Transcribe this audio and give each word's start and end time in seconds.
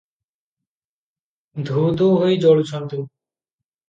ଧୂ-ଧୂ 1.67 2.07
ହୋଇ 2.21 2.39
ଜଳୁଛନ୍ତି। 2.47 2.99